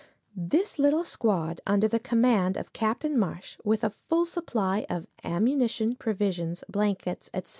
This 0.35 0.79
little 0.79 1.03
squad, 1.03 1.61
under 1.67 1.87
command 1.87 2.57
of 2.57 2.73
Captain 2.73 3.19
Marsh, 3.19 3.57
with 3.63 3.83
a 3.83 3.91
full 4.09 4.25
supply 4.25 4.83
of 4.89 5.05
ammunition, 5.23 5.93
provisions, 5.95 6.63
blankets, 6.67 7.29
etc. 7.35 7.49